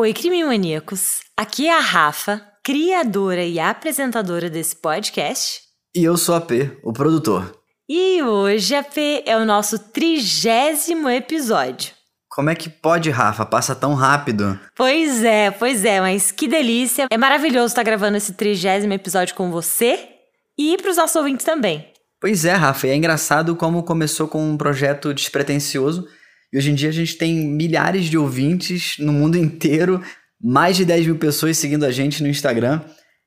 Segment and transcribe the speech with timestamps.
[0.00, 1.22] Oi, crime maníacos.
[1.36, 5.60] Aqui é a Rafa, criadora e apresentadora desse podcast.
[5.92, 7.52] E eu sou a P, o produtor.
[7.88, 11.90] E hoje a P é o nosso trigésimo episódio.
[12.28, 13.44] Como é que pode, Rafa?
[13.44, 14.56] Passa tão rápido.
[14.76, 17.08] Pois é, pois é, mas que delícia.
[17.10, 19.98] É maravilhoso estar gravando esse trigésimo episódio com você
[20.56, 21.92] e para os nossos ouvintes também.
[22.20, 26.06] Pois é, Rafa, e é engraçado como começou com um projeto despretensioso
[26.52, 30.02] e hoje em dia a gente tem milhares de ouvintes no mundo inteiro,
[30.40, 32.80] mais de 10 mil pessoas seguindo a gente no Instagram.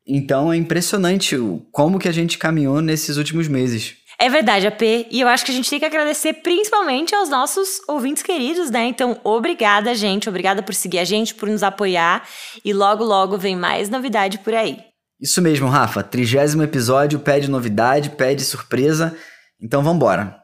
[0.08, 1.38] Então é impressionante
[1.72, 3.96] como que a gente caminhou nesses últimos meses.
[4.20, 4.82] É verdade, AP.
[5.10, 8.86] E eu acho que a gente tem que agradecer principalmente aos nossos ouvintes queridos, né?
[8.86, 10.30] Então, obrigada, gente.
[10.30, 12.28] Obrigada por seguir a gente, por nos apoiar.
[12.64, 14.78] E logo, logo vem mais novidade por aí.
[15.20, 16.04] Isso mesmo, Rafa.
[16.04, 19.16] Trigésimo episódio pede novidade, pede surpresa.
[19.60, 20.38] Então, vambora.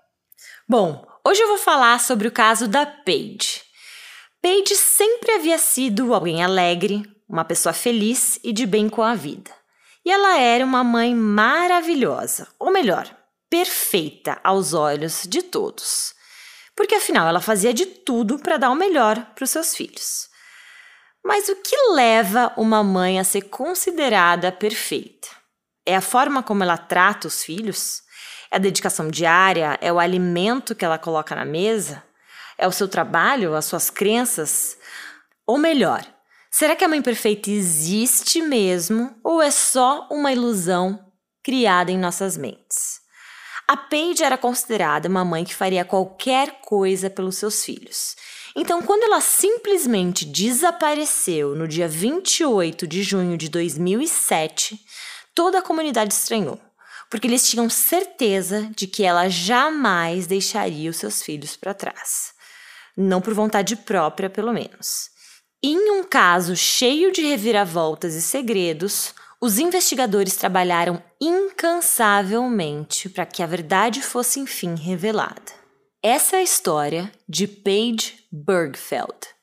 [0.68, 3.62] Bom, Hoje eu vou falar sobre o caso da Paige.
[4.42, 9.52] Paige sempre havia sido alguém alegre, uma pessoa feliz e de bem com a vida.
[10.06, 13.14] E ela era uma mãe maravilhosa, ou melhor,
[13.50, 16.14] perfeita aos olhos de todos.
[16.74, 20.30] Porque afinal ela fazia de tudo para dar o melhor para os seus filhos.
[21.26, 25.28] Mas o que leva uma mãe a ser considerada perfeita?
[25.86, 28.07] É a forma como ela trata os filhos?
[28.52, 29.78] É a dedicação diária?
[29.82, 32.04] É o alimento que ela coloca na mesa?
[32.58, 33.56] É o seu trabalho?
[33.56, 34.78] As suas crenças?
[35.46, 36.06] Ou melhor,
[36.50, 41.12] será que a mãe perfeita existe mesmo ou é só uma ilusão
[41.44, 43.06] criada em nossas mentes?
[43.68, 48.16] A Paige era considerada uma mãe que faria qualquer coisa pelos seus filhos.
[48.56, 54.80] Então, quando ela simplesmente desapareceu no dia 28 de junho de 2007,
[55.36, 56.58] toda a comunidade estranhou
[57.10, 62.34] porque eles tinham certeza de que ela jamais deixaria os seus filhos para trás.
[62.96, 65.10] Não por vontade própria, pelo menos.
[65.64, 73.48] Em um caso cheio de reviravoltas e segredos, os investigadores trabalharam incansavelmente para que a
[73.48, 75.58] verdade fosse enfim revelada.
[76.02, 79.37] Essa é a história de Paige Bergfeld.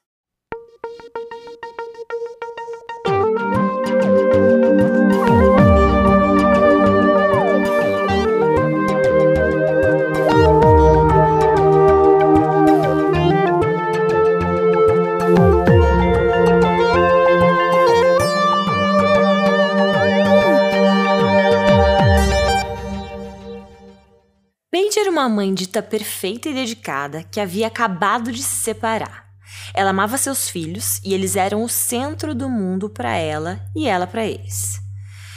[25.14, 29.26] Uma mãe dita perfeita e dedicada que havia acabado de se separar.
[29.72, 34.08] Ela amava seus filhos e eles eram o centro do mundo para ela e ela
[34.08, 34.80] para eles.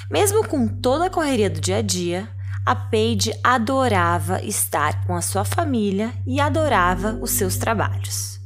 [0.10, 2.28] Mesmo com toda a correria do dia a dia,
[2.66, 8.40] a Paige adorava estar com a sua família e adorava os seus trabalhos.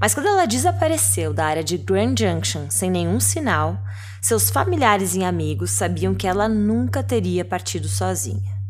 [0.00, 3.78] Mas quando ela desapareceu da área de Grand Junction sem nenhum sinal,
[4.22, 8.61] seus familiares e amigos sabiam que ela nunca teria partido sozinha.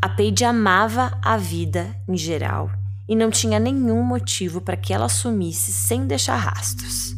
[0.00, 2.70] A Paige amava a vida em geral
[3.08, 7.14] e não tinha nenhum motivo para que ela sumisse sem deixar rastros.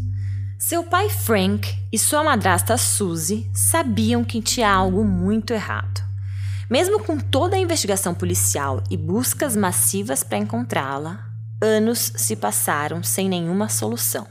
[0.58, 6.02] Seu pai Frank e sua madrasta Suzy sabiam que tinha algo muito errado.
[6.70, 11.24] Mesmo com toda a investigação policial e buscas massivas para encontrá-la,
[11.60, 14.26] anos se passaram sem nenhuma solução.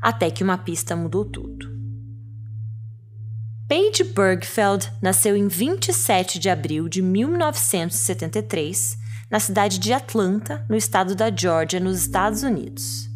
[0.00, 1.71] Até que uma pista mudou tudo.
[3.72, 8.98] Paige Bergfeld nasceu em 27 de abril de 1973,
[9.30, 13.08] na cidade de Atlanta, no estado da Georgia, nos Estados Unidos.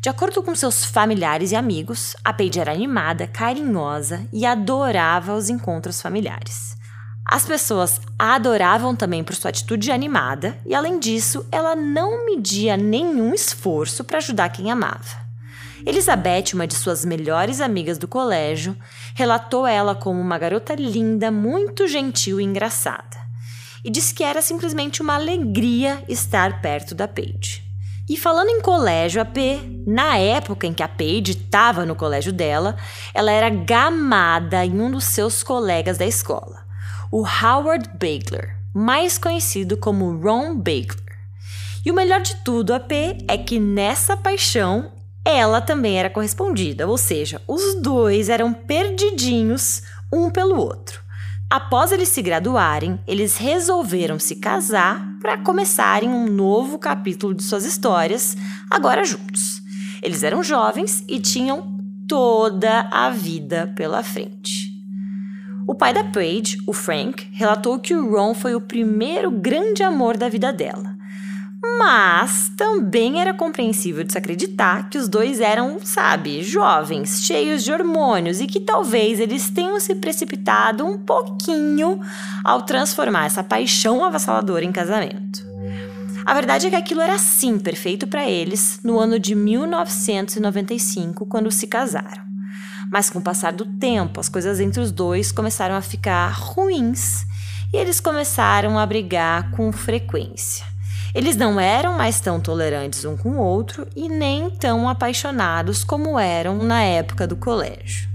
[0.00, 5.48] De acordo com seus familiares e amigos, a Paige era animada, carinhosa e adorava os
[5.48, 6.76] encontros familiares.
[7.24, 12.76] As pessoas a adoravam também por sua atitude animada e, além disso, ela não media
[12.76, 15.21] nenhum esforço para ajudar quem amava.
[15.84, 18.76] Elizabeth, uma de suas melhores amigas do colégio,
[19.14, 23.20] relatou ela como uma garota linda, muito gentil e engraçada.
[23.84, 27.62] E disse que era simplesmente uma alegria estar perto da Paige.
[28.08, 32.32] E falando em colégio, a P, na época em que a Paige estava no colégio
[32.32, 32.76] dela,
[33.12, 36.64] ela era gamada em um dos seus colegas da escola,
[37.10, 41.18] o Howard Bagler, mais conhecido como Ron Bagler.
[41.84, 44.92] E o melhor de tudo, a P, é que nessa paixão
[45.24, 49.82] ela também era correspondida, ou seja, os dois eram perdidinhos
[50.12, 51.00] um pelo outro.
[51.48, 57.64] Após eles se graduarem, eles resolveram se casar para começarem um novo capítulo de suas
[57.64, 58.36] histórias,
[58.70, 59.60] agora juntos.
[60.02, 61.78] Eles eram jovens e tinham
[62.08, 64.72] toda a vida pela frente.
[65.66, 70.16] O pai da Paige, o Frank, relatou que o Ron foi o primeiro grande amor
[70.16, 70.91] da vida dela.
[71.78, 77.72] Mas também era compreensível de se acreditar que os dois eram, sabe, jovens, cheios de
[77.72, 82.00] hormônios e que talvez eles tenham se precipitado um pouquinho
[82.42, 85.46] ao transformar essa paixão avassaladora em casamento.
[86.24, 91.50] A verdade é que aquilo era sim perfeito para eles no ano de 1995, quando
[91.50, 92.22] se casaram.
[92.90, 97.24] Mas com o passar do tempo, as coisas entre os dois começaram a ficar ruins
[97.72, 100.71] e eles começaram a brigar com frequência.
[101.14, 106.18] Eles não eram mais tão tolerantes um com o outro e nem tão apaixonados como
[106.18, 108.12] eram na época do colégio.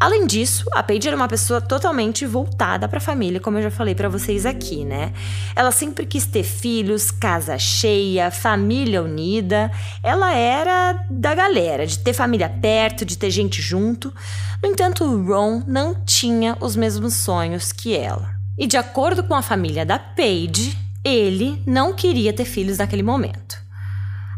[0.00, 3.70] Além disso, a Paige era uma pessoa totalmente voltada para a família, como eu já
[3.70, 5.12] falei para vocês aqui, né?
[5.56, 9.72] Ela sempre quis ter filhos, casa cheia, família unida.
[10.00, 14.14] Ela era da galera, de ter família perto, de ter gente junto.
[14.62, 18.36] No entanto, o Ron não tinha os mesmos sonhos que ela.
[18.56, 20.78] E de acordo com a família da Paige,
[21.14, 23.56] ele não queria ter filhos naquele momento.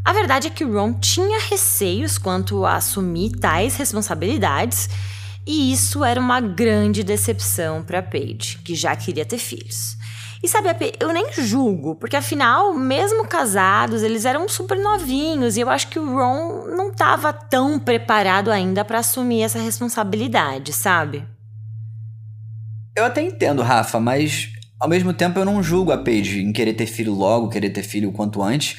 [0.04, 4.88] A verdade é que Ron tinha receios quanto a assumir tais responsabilidades
[5.46, 9.96] e isso era uma grande decepção para Paige, que já queria ter filhos.
[10.42, 10.68] E sabe,
[10.98, 15.98] eu nem julgo, porque afinal, mesmo casados, eles eram super novinhos e eu acho que
[15.98, 21.26] o Ron não estava tão preparado ainda para assumir essa responsabilidade, sabe?
[22.96, 26.72] Eu até entendo, Rafa, mas ao mesmo tempo eu não julgo a Paige em querer
[26.72, 28.78] ter filho logo, querer ter filho o quanto antes,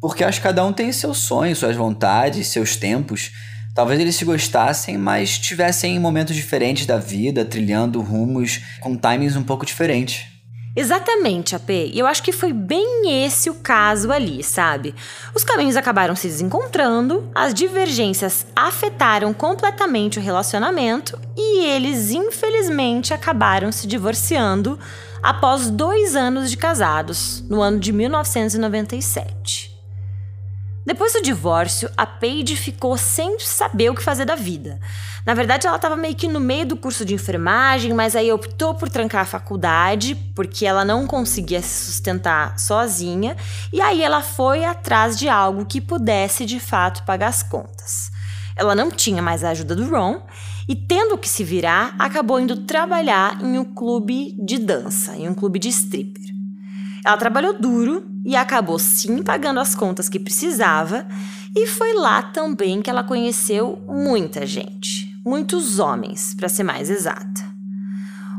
[0.00, 3.30] porque acho que cada um tem seus sonhos, suas vontades, seus tempos.
[3.74, 9.42] Talvez eles se gostassem, mas tivessem momentos diferentes da vida, trilhando rumos com timings um
[9.42, 10.34] pouco diferentes.
[10.76, 11.70] Exatamente, AP.
[11.70, 14.92] E eu acho que foi bem esse o caso ali, sabe?
[15.32, 23.70] Os caminhos acabaram se desencontrando, as divergências afetaram completamente o relacionamento e eles, infelizmente, acabaram
[23.70, 24.78] se divorciando
[25.24, 29.74] após dois anos de casados, no ano de 1997.
[30.84, 34.78] Depois do divórcio, a Paige ficou sem saber o que fazer da vida.
[35.24, 38.74] Na verdade, ela estava meio que no meio do curso de enfermagem, mas aí optou
[38.74, 43.34] por trancar a faculdade, porque ela não conseguia se sustentar sozinha,
[43.72, 48.12] e aí ela foi atrás de algo que pudesse de fato pagar as contas.
[48.54, 50.20] Ela não tinha mais a ajuda do Ron
[50.68, 55.34] e, tendo que se virar, acabou indo trabalhar em um clube de dança, em um
[55.34, 56.22] clube de stripper.
[57.04, 61.06] Ela trabalhou duro e acabou sim pagando as contas que precisava,
[61.54, 67.44] e foi lá também que ela conheceu muita gente, muitos homens, para ser mais exata.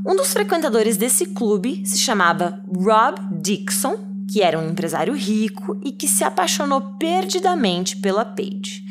[0.07, 3.95] Um dos frequentadores desse clube se chamava Rob Dixon,
[4.29, 8.84] que era um empresário rico e que se apaixonou perdidamente pela Paige.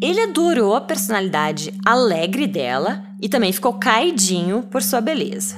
[0.00, 5.56] Ele adorou a personalidade alegre dela e também ficou caidinho por sua beleza.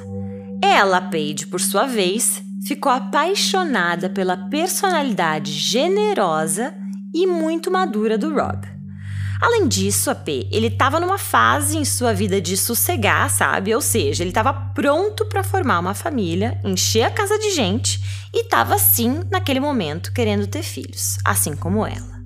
[0.63, 6.75] Ela, Paige, por sua vez, ficou apaixonada pela personalidade generosa
[7.13, 8.79] e muito madura do Rob.
[9.41, 13.73] Além disso, a P, ele estava numa fase em sua vida de sossegar, sabe?
[13.75, 18.01] Ou seja, ele estava pronto para formar uma família, encher a casa de gente
[18.35, 22.18] e estava sim, naquele momento, querendo ter filhos, assim como ela.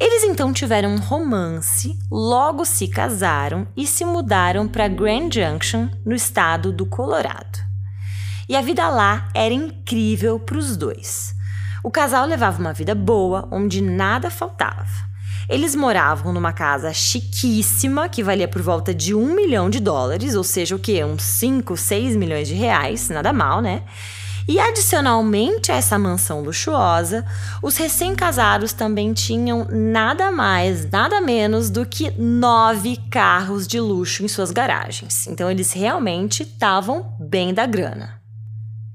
[0.00, 6.14] Eles então tiveram um romance, logo se casaram e se mudaram para Grand Junction, no
[6.14, 7.58] estado do Colorado.
[8.48, 11.34] E a vida lá era incrível para os dois.
[11.82, 15.08] O casal levava uma vida boa, onde nada faltava.
[15.48, 20.44] Eles moravam numa casa chiquíssima, que valia por volta de um milhão de dólares, ou
[20.44, 21.02] seja, o que?
[21.02, 23.82] Uns 5, 6 milhões de reais, nada mal, né?
[24.48, 27.22] E adicionalmente a essa mansão luxuosa,
[27.62, 34.28] os recém-casados também tinham nada mais, nada menos do que nove carros de luxo em
[34.28, 35.26] suas garagens.
[35.26, 38.22] Então eles realmente estavam bem da grana.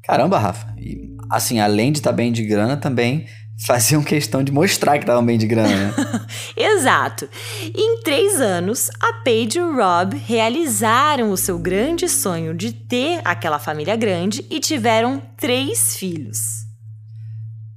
[0.02, 0.74] Caramba, Rafa.
[0.76, 3.28] E, assim, além de estar tá bem de grana, também
[3.66, 5.94] faziam questão de mostrar que estavam bem de grana, né?
[6.56, 7.30] Exato.
[7.74, 13.22] Em três anos, a Paige e o Rob realizaram o seu grande sonho de ter
[13.24, 16.64] aquela família grande e tiveram três filhos.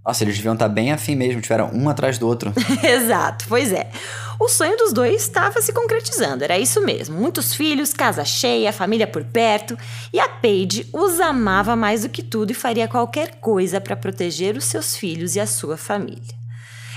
[0.04, 2.52] Nossa, eles deviam estar bem afim mesmo, tiveram um atrás do outro.
[2.82, 3.90] Exato, pois é.
[4.38, 7.18] O sonho dos dois estava se concretizando, era isso mesmo.
[7.18, 9.76] Muitos filhos, casa cheia, família por perto.
[10.12, 14.56] E a Paige os amava mais do que tudo e faria qualquer coisa para proteger
[14.56, 16.36] os seus filhos e a sua família.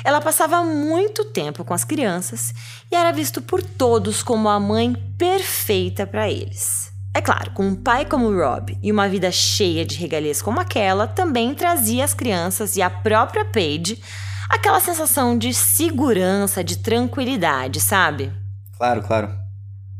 [0.03, 2.53] Ela passava muito tempo com as crianças
[2.91, 6.89] e era visto por todos como a mãe perfeita para eles.
[7.13, 11.07] É claro, com um pai como Rob e uma vida cheia de regalias como aquela,
[11.07, 14.01] também trazia às crianças e à própria Paige
[14.49, 18.31] aquela sensação de segurança, de tranquilidade, sabe?
[18.75, 19.29] Claro, claro.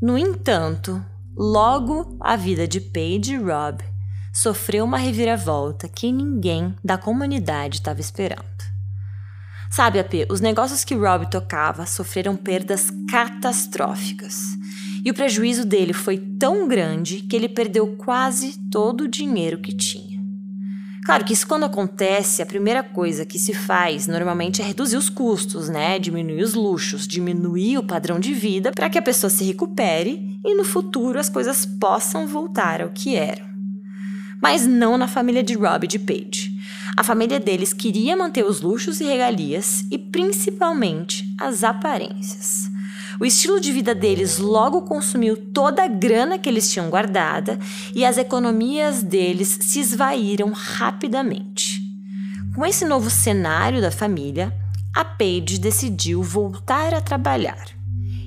[0.01, 1.03] No entanto,
[1.37, 3.83] logo a vida de Paige e Rob
[4.33, 8.47] sofreu uma reviravolta que ninguém da comunidade estava esperando.
[9.69, 14.57] Sabe, AP, os negócios que Rob tocava sofreram perdas catastróficas.
[15.05, 19.75] E o prejuízo dele foi tão grande que ele perdeu quase todo o dinheiro que
[19.75, 20.08] tinha.
[21.09, 25.09] Claro que isso quando acontece, a primeira coisa que se faz normalmente é reduzir os
[25.09, 25.97] custos, né?
[25.97, 30.53] Diminuir os luxos, diminuir o padrão de vida para que a pessoa se recupere e
[30.53, 33.43] no futuro as coisas possam voltar ao que eram.
[34.39, 36.51] Mas não na família de Rob e de Paige.
[36.95, 42.69] A família deles queria manter os luxos e regalias e principalmente as aparências.
[43.19, 47.59] O estilo de vida deles logo consumiu toda a grana que eles tinham guardada
[47.93, 51.81] e as economias deles se esvaíram rapidamente.
[52.55, 54.55] Com esse novo cenário da família,
[54.95, 57.67] a Paige decidiu voltar a trabalhar.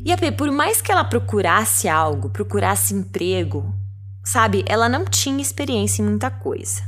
[0.04, 3.74] E a P, por mais que ela procurasse algo, procurasse emprego,
[4.22, 6.82] sabe, ela não tinha experiência em muita coisa.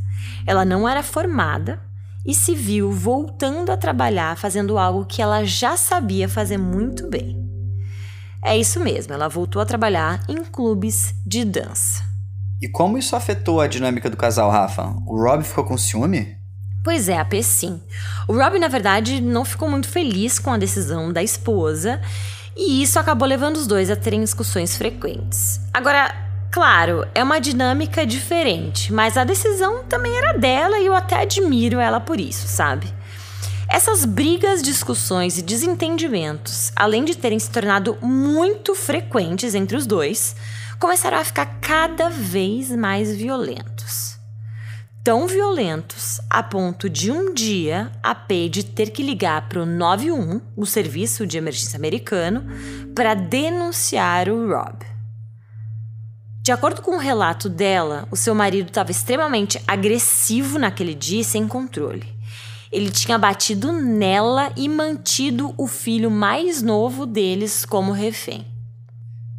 [0.46, 1.80] Ela não era formada
[2.26, 7.43] e se viu voltando a trabalhar fazendo algo que ela já sabia fazer muito bem.
[8.44, 12.04] É isso mesmo, ela voltou a trabalhar em clubes de dança.
[12.60, 14.94] E como isso afetou a dinâmica do casal, Rafa?
[15.06, 16.36] O Rob ficou com ciúme?
[16.84, 17.80] Pois é, a P sim.
[18.28, 22.02] O Rob, na verdade, não ficou muito feliz com a decisão da esposa
[22.54, 25.58] e isso acabou levando os dois a terem discussões frequentes.
[25.72, 26.14] Agora,
[26.52, 31.80] claro, é uma dinâmica diferente, mas a decisão também era dela e eu até admiro
[31.80, 32.92] ela por isso, sabe?
[33.74, 40.36] Essas brigas, discussões e desentendimentos, além de terem se tornado muito frequentes entre os dois,
[40.78, 44.16] começaram a ficar cada vez mais violentos.
[45.02, 50.40] Tão violentos a ponto de um dia a Paige ter que ligar para o 91,
[50.56, 52.46] o serviço de emergência americano,
[52.94, 54.86] para denunciar o Rob.
[56.44, 61.24] De acordo com o relato dela, o seu marido estava extremamente agressivo naquele dia e
[61.24, 62.13] sem controle.
[62.74, 68.44] Ele tinha batido nela e mantido o filho mais novo deles como refém.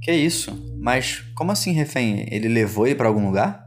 [0.01, 0.57] Que isso?
[0.79, 2.25] Mas como assim refém?
[2.31, 3.65] Ele levou ele para algum lugar?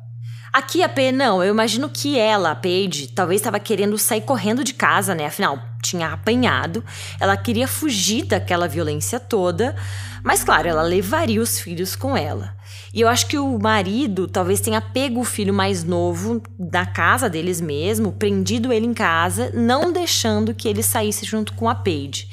[0.50, 4.64] Aqui a P, não, eu imagino que ela, a Paige, talvez estava querendo sair correndo
[4.64, 5.26] de casa, né?
[5.26, 6.82] Afinal, tinha apanhado,
[7.20, 9.76] ela queria fugir daquela violência toda,
[10.24, 12.56] mas claro, ela levaria os filhos com ela.
[12.98, 17.30] E eu acho que o marido talvez tenha pego o filho mais novo da casa
[17.30, 22.26] deles mesmo, prendido ele em casa, não deixando que ele saísse junto com a Paige.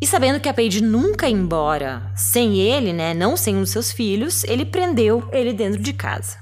[0.00, 3.70] E sabendo que a Paige nunca ia embora sem ele, né, não sem um dos
[3.70, 6.36] seus filhos, ele prendeu ele dentro de casa.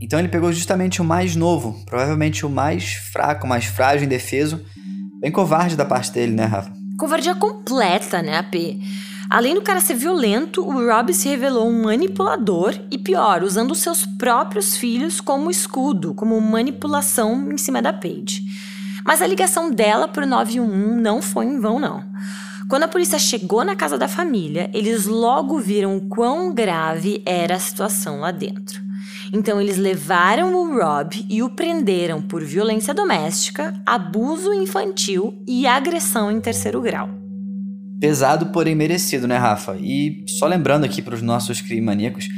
[0.00, 4.64] Então ele pegou justamente o mais novo, provavelmente o mais fraco, mais frágil, indefeso.
[5.20, 6.72] Bem covarde da parte dele, né, Rafa?
[6.96, 8.54] Covardia completa, né, AP?
[9.28, 14.06] Além do cara ser violento, o Rob se revelou um manipulador e pior, usando seus
[14.06, 18.42] próprios filhos como escudo, como manipulação em cima da Paige.
[19.04, 22.04] Mas a ligação dela pro 911 não foi em vão, não.
[22.68, 27.56] Quando a polícia chegou na casa da família, eles logo viram o quão grave era
[27.56, 28.80] a situação lá dentro.
[29.32, 36.30] Então eles levaram o Rob e o prenderam por violência doméstica, abuso infantil e agressão
[36.30, 37.25] em terceiro grau.
[38.00, 39.76] Pesado, porém merecido, né, Rafa?
[39.80, 42.28] E só lembrando aqui para os nossos crime maníacos,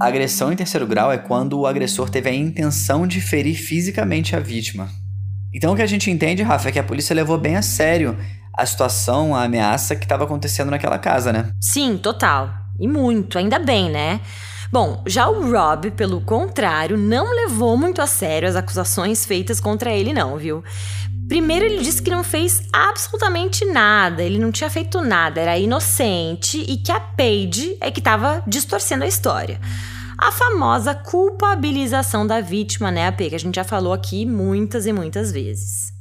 [0.00, 4.40] agressão em terceiro grau é quando o agressor teve a intenção de ferir fisicamente a
[4.40, 4.88] vítima.
[5.52, 8.16] Então o que a gente entende, Rafa, é que a polícia levou bem a sério
[8.56, 11.50] a situação, a ameaça que estava acontecendo naquela casa, né?
[11.60, 12.50] Sim, total.
[12.78, 14.20] E muito, ainda bem, né?
[14.74, 19.92] Bom, já o Rob, pelo contrário, não levou muito a sério as acusações feitas contra
[19.92, 20.64] ele, não, viu?
[21.28, 26.58] Primeiro, ele disse que não fez absolutamente nada, ele não tinha feito nada, era inocente
[26.58, 29.60] e que a Paige é que estava distorcendo a história.
[30.18, 34.92] A famosa culpabilização da vítima, né, AP, que a gente já falou aqui muitas e
[34.92, 35.93] muitas vezes.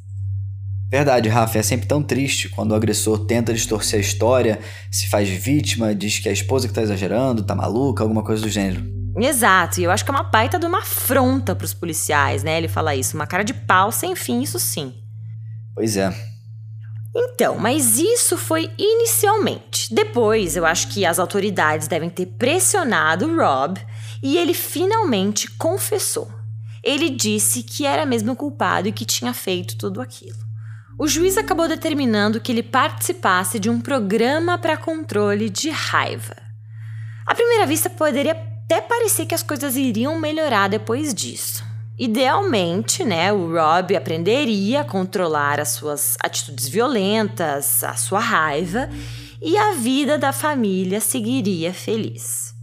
[0.93, 4.59] Verdade, Rafa, é sempre tão triste quando o agressor tenta distorcer a história,
[4.91, 8.43] se faz vítima, diz que é a esposa que tá exagerando, tá maluca, alguma coisa
[8.43, 8.85] do gênero.
[9.17, 12.59] Exato, e eu acho que é uma baita de uma afronta pros policiais, né?
[12.59, 14.93] Ele fala isso, uma cara de pau sem fim, isso sim.
[15.73, 16.13] Pois é.
[17.15, 19.91] Então, mas isso foi inicialmente.
[19.91, 23.81] Depois, eu acho que as autoridades devem ter pressionado o Rob
[24.21, 26.29] e ele finalmente confessou.
[26.83, 30.52] Ele disse que era mesmo culpado e que tinha feito tudo aquilo.
[30.97, 36.35] O juiz acabou determinando que ele participasse de um programa para controle de raiva.
[37.25, 41.63] À primeira vista, poderia até parecer que as coisas iriam melhorar depois disso.
[41.97, 48.89] Idealmente, né, o Rob aprenderia a controlar as suas atitudes violentas, a sua raiva,
[49.41, 52.53] e a vida da família seguiria feliz.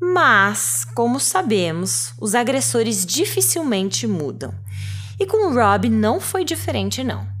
[0.00, 4.54] Mas, como sabemos, os agressores dificilmente mudam.
[5.18, 7.39] E com o Rob não foi diferente, não.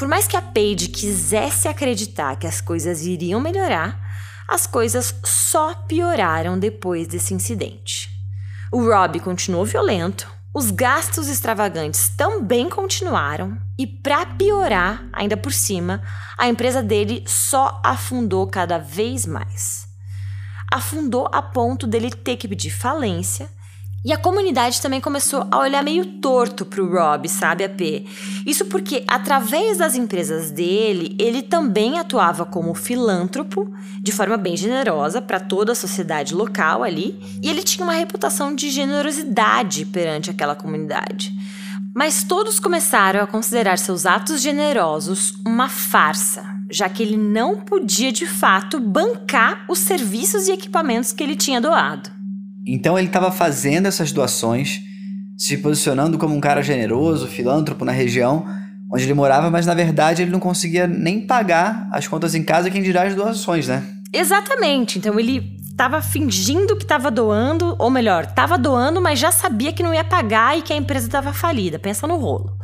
[0.00, 4.00] Por mais que a Paige quisesse acreditar que as coisas iriam melhorar,
[4.48, 8.08] as coisas só pioraram depois desse incidente.
[8.72, 16.02] O Rob continuou violento, os gastos extravagantes também continuaram e, para piorar, ainda por cima,
[16.38, 19.86] a empresa dele só afundou cada vez mais.
[20.72, 23.50] Afundou a ponto dele ter que pedir falência
[24.02, 28.06] e a comunidade também começou a olhar meio torto pro Rob, sabe, AP?
[28.46, 35.20] Isso porque, através das empresas dele, ele também atuava como filântropo, de forma bem generosa
[35.20, 40.54] para toda a sociedade local ali, e ele tinha uma reputação de generosidade perante aquela
[40.54, 41.30] comunidade.
[41.94, 48.12] Mas todos começaram a considerar seus atos generosos uma farsa, já que ele não podia
[48.12, 52.19] de fato bancar os serviços e equipamentos que ele tinha doado.
[52.66, 54.80] Então ele estava fazendo essas doações,
[55.36, 58.46] se posicionando como um cara generoso, filântropo na região
[58.92, 62.70] onde ele morava, mas na verdade ele não conseguia nem pagar as contas em casa,
[62.70, 63.84] quem dirá as doações, né?
[64.12, 64.98] Exatamente.
[64.98, 69.82] Então ele estava fingindo que estava doando, ou melhor, estava doando, mas já sabia que
[69.82, 71.78] não ia pagar e que a empresa estava falida.
[71.78, 72.58] Pensa no rolo.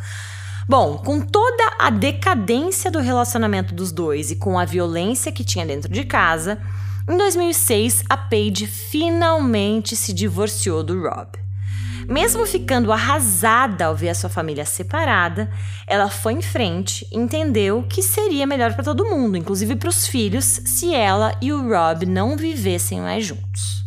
[0.69, 5.65] Bom, com toda a decadência do relacionamento dos dois e com a violência que tinha
[5.65, 6.59] dentro de casa,
[7.08, 11.28] em 2006, a Paige finalmente se divorciou do Rob.
[12.08, 15.50] Mesmo ficando arrasada ao ver a sua família separada,
[15.86, 20.06] ela foi em frente e entendeu que seria melhor para todo mundo, inclusive para os
[20.06, 23.84] filhos, se ela e o Rob não vivessem mais juntos.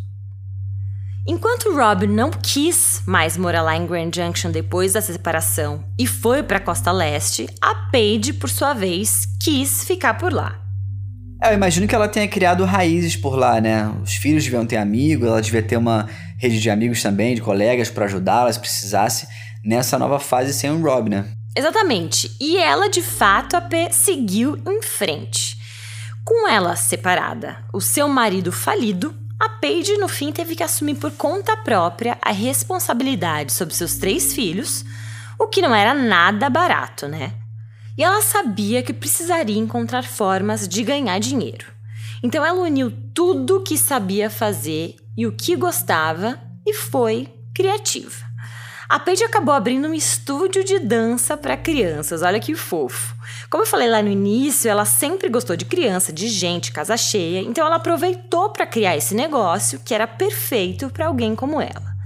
[1.26, 6.42] Enquanto Rob não quis mais morar lá em Grand Junction depois da separação e foi
[6.42, 10.69] para a costa leste, a Paige, por sua vez, quis ficar por lá.
[11.42, 13.90] Eu imagino que ela tenha criado raízes por lá, né?
[14.04, 17.90] Os filhos deviam ter amigos, ela devia ter uma rede de amigos também, de colegas
[17.90, 19.26] para ajudá-la se precisasse
[19.64, 21.26] nessa nova fase sem o Rob, né?
[21.56, 22.36] Exatamente.
[22.42, 25.58] E ela, de fato, a P seguiu em frente.
[26.26, 31.12] Com ela separada, o seu marido falido, a Paige, no fim, teve que assumir por
[31.12, 34.84] conta própria a responsabilidade sobre seus três filhos,
[35.40, 37.32] o que não era nada barato, né?
[38.00, 41.66] E ela sabia que precisaria encontrar formas de ganhar dinheiro.
[42.24, 48.26] Então ela uniu tudo o que sabia fazer e o que gostava e foi criativa.
[48.88, 53.14] A Paige acabou abrindo um estúdio de dança para crianças, olha que fofo.
[53.50, 57.42] Como eu falei lá no início, ela sempre gostou de criança, de gente, casa cheia,
[57.42, 61.99] então ela aproveitou para criar esse negócio que era perfeito para alguém como ela.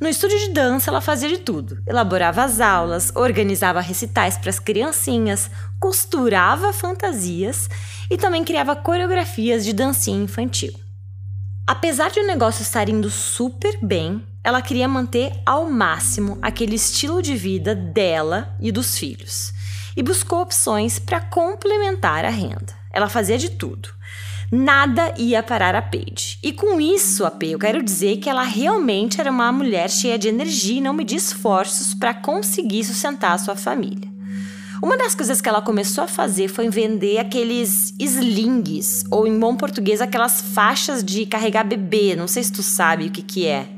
[0.00, 4.58] No estúdio de dança, ela fazia de tudo: elaborava as aulas, organizava recitais para as
[4.58, 7.68] criancinhas, costurava fantasias
[8.10, 10.72] e também criava coreografias de dancinha infantil.
[11.66, 17.20] Apesar de o negócio estar indo super bem, ela queria manter ao máximo aquele estilo
[17.20, 19.52] de vida dela e dos filhos
[19.96, 22.74] e buscou opções para complementar a renda.
[22.92, 23.95] Ela fazia de tudo
[24.50, 26.38] nada ia parar a Paige.
[26.42, 30.18] E com isso, a P, eu quero dizer que ela realmente era uma mulher cheia
[30.18, 34.16] de energia e não media esforços para conseguir sustentar a sua família.
[34.82, 39.56] Uma das coisas que ela começou a fazer foi vender aqueles slings, ou em bom
[39.56, 42.14] português, aquelas faixas de carregar bebê.
[42.14, 43.75] Não sei se tu sabe o que, que é.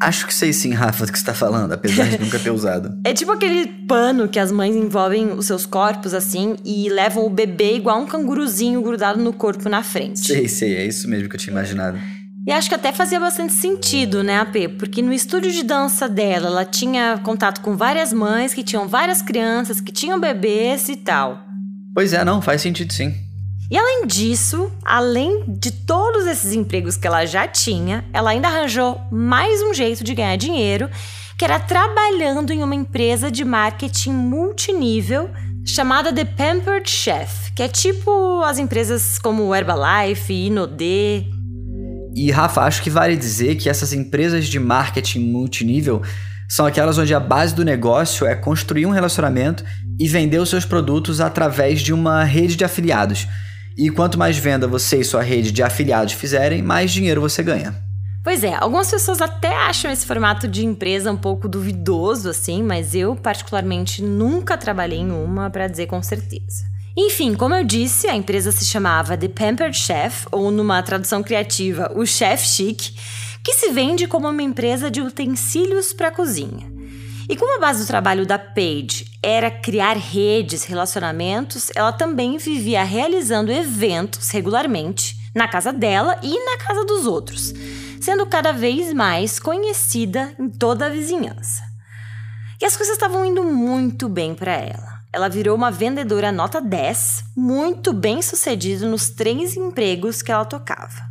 [0.00, 2.98] Acho que sei sim, Rafa, do que você tá falando, apesar de nunca ter usado.
[3.04, 7.30] É tipo aquele pano que as mães envolvem os seus corpos assim e levam o
[7.30, 10.20] bebê igual um canguruzinho grudado no corpo na frente.
[10.20, 11.98] Sei, sei, é isso mesmo que eu tinha imaginado.
[12.46, 14.76] E acho que até fazia bastante sentido, né, AP?
[14.78, 19.20] Porque no estúdio de dança dela, ela tinha contato com várias mães que tinham várias
[19.20, 21.44] crianças, que tinham bebês e tal.
[21.92, 23.25] Pois é, não, faz sentido sim.
[23.68, 29.00] E além disso, além de todos esses empregos que ela já tinha, ela ainda arranjou
[29.10, 30.88] mais um jeito de ganhar dinheiro,
[31.36, 35.30] que era trabalhando em uma empresa de marketing multinível
[35.66, 41.24] chamada The Pampered Chef, que é tipo as empresas como Herbalife, Inodê.
[42.14, 46.02] E Rafa, acho que vale dizer que essas empresas de marketing multinível
[46.48, 49.64] são aquelas onde a base do negócio é construir um relacionamento
[49.98, 53.26] e vender os seus produtos através de uma rede de afiliados.
[53.76, 57.74] E quanto mais venda você e sua rede de afiliados fizerem, mais dinheiro você ganha.
[58.24, 62.94] Pois é, algumas pessoas até acham esse formato de empresa um pouco duvidoso, assim, mas
[62.94, 66.64] eu, particularmente, nunca trabalhei em uma para dizer com certeza.
[66.96, 71.92] Enfim, como eu disse, a empresa se chamava The Pampered Chef, ou numa tradução criativa,
[71.94, 72.94] o Chef Chic,
[73.44, 76.75] que se vende como uma empresa de utensílios para cozinha.
[77.28, 82.84] E como a base do trabalho da Paige era criar redes, relacionamentos, ela também vivia
[82.84, 87.52] realizando eventos regularmente na casa dela e na casa dos outros,
[88.00, 91.62] sendo cada vez mais conhecida em toda a vizinhança.
[92.60, 94.96] E as coisas estavam indo muito bem para ela.
[95.12, 101.05] Ela virou uma vendedora nota 10, muito bem sucedida nos três empregos que ela tocava.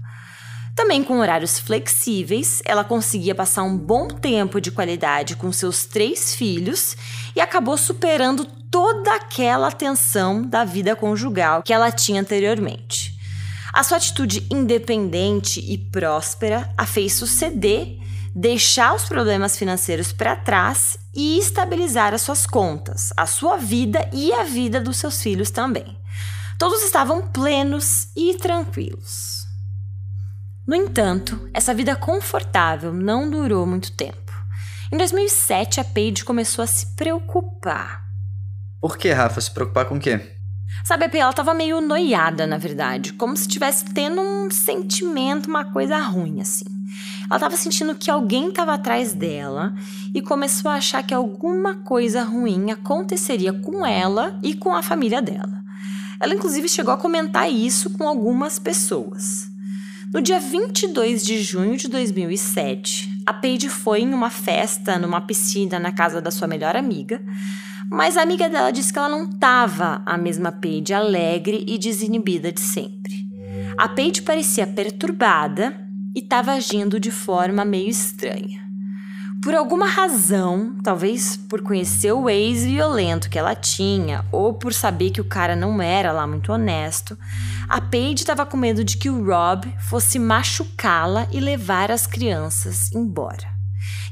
[0.76, 6.36] Também com horários flexíveis, ela conseguia passar um bom tempo de qualidade com seus três
[6.36, 6.98] filhos
[7.34, 13.16] e acabou superando toda aquela tensão da vida conjugal que ela tinha anteriormente.
[13.72, 17.98] A sua atitude independente e próspera a fez suceder,
[18.36, 24.34] deixar os problemas financeiros para trás e estabilizar as suas contas, a sua vida e
[24.34, 25.98] a vida dos seus filhos também.
[26.60, 29.45] Todos estavam plenos e tranquilos.
[30.68, 34.34] No entanto, essa vida confortável não durou muito tempo.
[34.92, 38.04] Em 2007, a Paige começou a se preocupar.
[38.82, 39.40] Por que, Rafa?
[39.40, 40.20] Se preocupar com o quê?
[40.84, 45.48] Sabe, a P, ela tava meio noiada, na verdade, como se estivesse tendo um sentimento,
[45.48, 46.66] uma coisa ruim, assim.
[47.30, 49.74] Ela tava sentindo que alguém tava atrás dela
[50.16, 55.22] e começou a achar que alguma coisa ruim aconteceria com ela e com a família
[55.22, 55.64] dela.
[56.20, 59.54] Ela, inclusive, chegou a comentar isso com algumas pessoas.
[60.16, 65.78] No dia 22 de junho de 2007, a Paige foi em uma festa numa piscina
[65.78, 67.22] na casa da sua melhor amiga,
[67.92, 72.50] mas a amiga dela disse que ela não estava a mesma Paige alegre e desinibida
[72.50, 73.28] de sempre.
[73.78, 75.78] A Paige parecia perturbada
[76.16, 78.65] e estava agindo de forma meio estranha.
[79.42, 85.12] Por alguma razão, talvez por conhecer o ex violento que ela tinha, ou por saber
[85.12, 87.18] que o cara não era lá muito honesto,
[87.70, 92.92] a Paige estava com medo de que o Rob fosse machucá-la e levar as crianças
[92.92, 93.54] embora.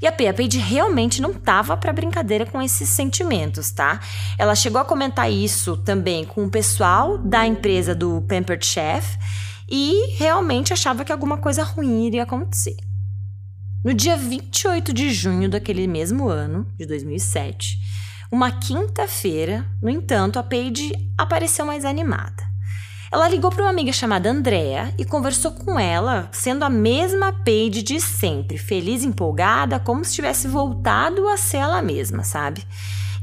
[0.01, 4.01] E a Paige realmente não estava para brincadeira com esses sentimentos, tá?
[4.37, 9.17] Ela chegou a comentar isso também com o pessoal da empresa do Pampered Chef
[9.69, 12.75] e realmente achava que alguma coisa ruim iria acontecer.
[13.83, 17.77] No dia 28 de junho daquele mesmo ano, de 2007,
[18.31, 22.41] uma quinta-feira, no entanto, a Paige apareceu mais animada.
[23.11, 27.83] Ela ligou para uma amiga chamada Andrea e conversou com ela, sendo a mesma Paige
[27.83, 32.65] de sempre, feliz empolgada, como se tivesse voltado a ser ela mesma, sabe?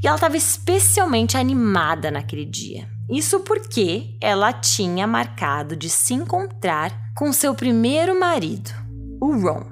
[0.03, 2.87] E ela estava especialmente animada naquele dia.
[3.09, 8.69] Isso porque ela tinha marcado de se encontrar com seu primeiro marido,
[9.19, 9.70] o Ron.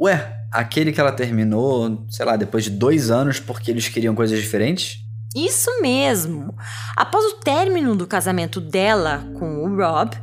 [0.00, 4.38] Ué, aquele que ela terminou, sei lá, depois de dois anos porque eles queriam coisas
[4.38, 5.00] diferentes?
[5.34, 6.54] Isso mesmo!
[6.96, 10.16] Após o término do casamento dela com o Rob,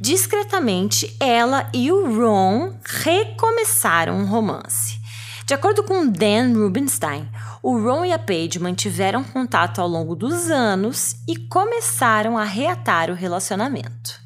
[0.00, 5.00] discretamente ela e o Ron recomeçaram um romance.
[5.46, 7.28] De acordo com Dan Rubinstein,
[7.62, 13.10] o Ron e a Paige mantiveram contato ao longo dos anos e começaram a reatar
[13.10, 14.20] o relacionamento.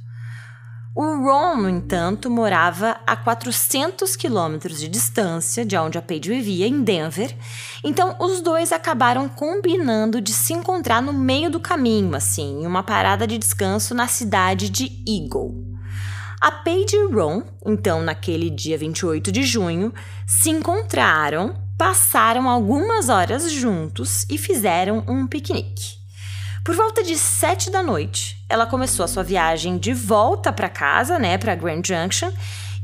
[0.96, 6.68] O Ron, no entanto, morava a 400 quilômetros de distância de onde a Paige vivia,
[6.68, 7.36] em Denver,
[7.82, 12.84] então os dois acabaram combinando de se encontrar no meio do caminho, assim, em uma
[12.84, 15.66] parada de descanso na cidade de Eagle.
[16.40, 19.92] A Paige e Ron, então naquele dia 28 de junho,
[20.24, 26.03] se encontraram, passaram algumas horas juntos e fizeram um piquenique.
[26.64, 31.18] Por volta de sete da noite, ela começou a sua viagem de volta para casa,
[31.18, 32.32] né, para Grand Junction,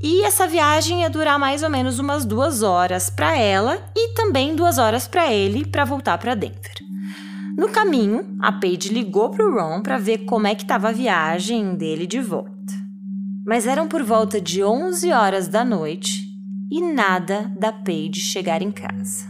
[0.03, 4.55] e essa viagem ia durar mais ou menos umas duas horas para ela e também
[4.55, 6.75] duas horas para ele para voltar para Denver.
[7.57, 10.93] No caminho, a Paige ligou para o Ron para ver como é que estava a
[10.93, 12.51] viagem dele de volta.
[13.47, 16.29] Mas eram por volta de 11 horas da noite
[16.71, 19.25] e nada da Paige chegar em casa.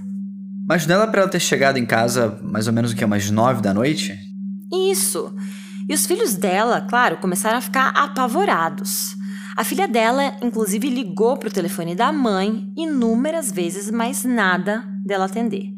[0.69, 3.63] Mas não para ela ter chegado em casa mais ou menos o que umas nove
[3.63, 4.30] da noite?
[4.73, 5.35] Isso!
[5.89, 9.17] E os filhos dela, claro, começaram a ficar apavorados.
[9.57, 15.25] A filha dela, inclusive, ligou para o telefone da mãe inúmeras vezes, mas nada dela
[15.25, 15.75] atender.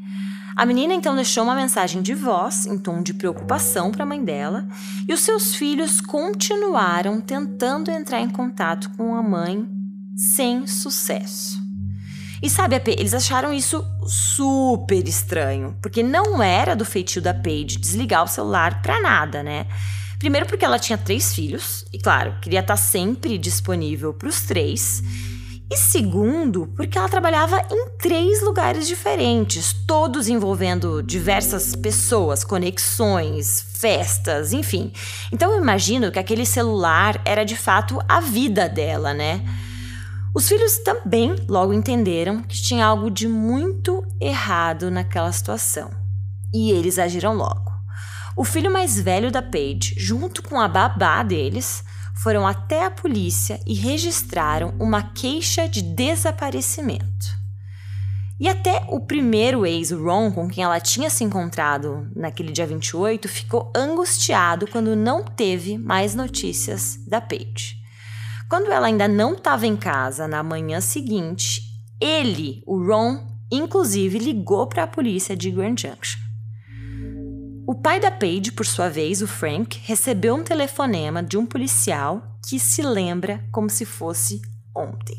[0.54, 4.22] A menina então deixou uma mensagem de voz em tom de preocupação para a mãe
[4.22, 4.68] dela,
[5.08, 9.66] e os seus filhos continuaram tentando entrar em contato com a mãe
[10.14, 11.61] sem sucesso.
[12.42, 18.24] E sabe, eles acharam isso super estranho, porque não era do feitio da Paige desligar
[18.24, 19.66] o celular pra nada, né?
[20.18, 25.02] Primeiro porque ela tinha três filhos, e claro, queria estar sempre disponível para os três.
[25.70, 34.52] E segundo, porque ela trabalhava em três lugares diferentes, todos envolvendo diversas pessoas, conexões, festas,
[34.52, 34.92] enfim.
[35.32, 39.42] Então eu imagino que aquele celular era de fato a vida dela, né?
[40.34, 45.90] Os filhos também logo entenderam que tinha algo de muito errado naquela situação.
[46.54, 47.70] E eles agiram logo.
[48.34, 53.60] O filho mais velho da Paige, junto com a babá deles, foram até a polícia
[53.66, 57.42] e registraram uma queixa de desaparecimento.
[58.40, 63.28] E até o primeiro ex, Ron, com quem ela tinha se encontrado naquele dia 28,
[63.28, 67.81] ficou angustiado quando não teve mais notícias da Paige.
[68.52, 71.62] Quando ela ainda não estava em casa na manhã seguinte,
[71.98, 76.20] ele, o Ron, inclusive ligou para a polícia de Grand Junction.
[77.66, 82.38] O pai da Paige, por sua vez, o Frank, recebeu um telefonema de um policial
[82.46, 84.42] que se lembra como se fosse
[84.76, 85.16] ontem.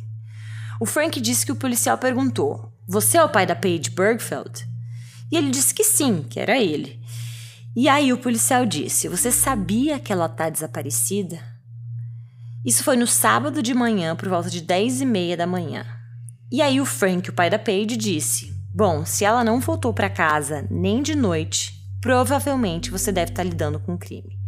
[0.79, 4.63] O Frank disse que o policial perguntou: você é o pai da Paige Bergfeld?
[5.31, 7.01] E ele disse que sim, que era ele.
[7.75, 11.52] E aí o policial disse: Você sabia que ela está desaparecida?
[12.65, 15.85] Isso foi no sábado de manhã, por volta de 10 e meia da manhã.
[16.51, 20.09] E aí o Frank, o pai da Paige, disse: Bom, se ela não voltou para
[20.09, 24.39] casa nem de noite, provavelmente você deve estar tá lidando com um crime.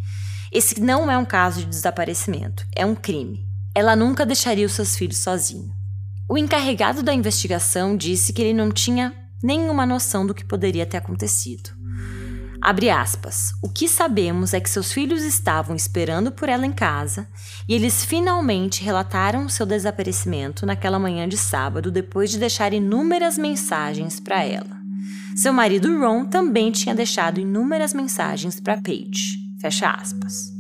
[0.51, 3.45] Esse não é um caso de desaparecimento, é um crime.
[3.75, 5.75] Ela nunca deixaria os seus filhos sozinhos.
[6.30, 10.97] O encarregado da investigação disse que ele não tinha nenhuma noção do que poderia ter
[10.97, 11.71] acontecido.
[12.67, 13.54] Abre aspas.
[13.62, 17.28] O que sabemos é que seus filhos estavam esperando por ela em casa
[17.69, 24.19] e eles finalmente relataram seu desaparecimento naquela manhã de sábado depois de deixar inúmeras mensagens
[24.19, 24.82] para ela.
[25.36, 29.38] Seu marido Ron também tinha deixado inúmeras mensagens para Paige.
[29.62, 30.51] Fecha aspas.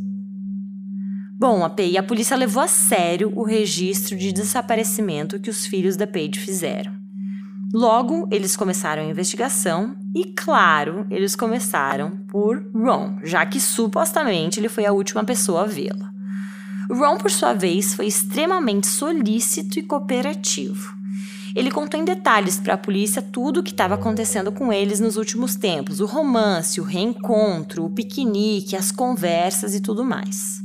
[1.39, 5.97] Bom, a PI, a polícia levou a sério o registro de desaparecimento que os filhos
[5.97, 7.04] da Paige fizeram.
[7.75, 14.69] Logo, eles começaram a investigação e, claro, eles começaram por Ron, já que supostamente ele
[14.69, 16.09] foi a última pessoa a vê-la.
[16.89, 20.95] Ron, por sua vez, foi extremamente solícito e cooperativo.
[21.53, 25.17] Ele contou em detalhes para a polícia tudo o que estava acontecendo com eles nos
[25.17, 30.61] últimos tempos: o romance, o reencontro, o piquenique, as conversas e tudo mais.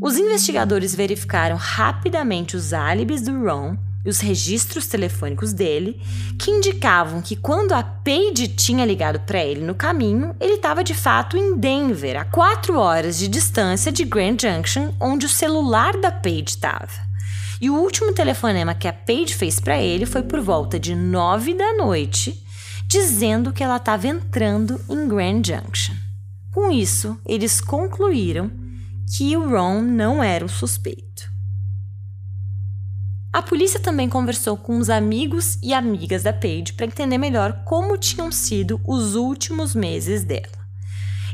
[0.00, 6.00] Os investigadores verificaram rapidamente os álibis do Ron e os registros telefônicos dele,
[6.38, 10.94] que indicavam que quando a Paige tinha ligado para ele no caminho, ele estava de
[10.94, 16.10] fato em Denver, a quatro horas de distância de Grand Junction, onde o celular da
[16.10, 17.08] Paige estava.
[17.60, 21.54] E o último telefonema que a Paige fez para ele foi por volta de nove
[21.54, 22.40] da noite,
[22.86, 25.94] dizendo que ela estava entrando em Grand Junction.
[26.52, 28.50] Com isso, eles concluíram
[29.16, 31.37] que o Ron não era o suspeito.
[33.38, 37.96] A polícia também conversou com os amigos e amigas da Paige para entender melhor como
[37.96, 40.58] tinham sido os últimos meses dela.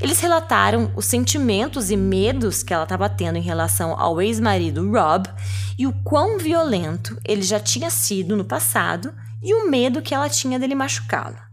[0.03, 5.27] Eles relataram os sentimentos e medos que ela estava tendo em relação ao ex-marido Rob
[5.79, 9.11] e o quão violento ele já tinha sido no passado
[9.43, 11.49] e o medo que ela tinha dele machucá-la.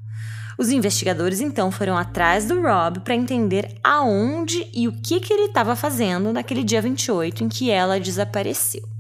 [0.58, 5.46] Os investigadores então foram atrás do Rob para entender aonde e o que, que ele
[5.46, 8.91] estava fazendo naquele dia 28 em que ela desapareceu.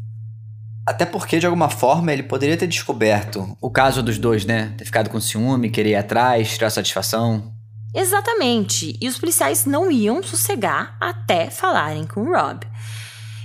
[0.91, 4.73] Até porque, de alguma forma, ele poderia ter descoberto o caso dos dois, né?
[4.77, 7.54] Ter ficado com ciúme, querer ir atrás, tirar satisfação.
[7.95, 8.97] Exatamente.
[8.99, 12.67] E os policiais não iam sossegar até falarem com o Rob.